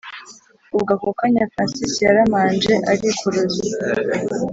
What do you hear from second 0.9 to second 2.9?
ako kanya francis yaramanje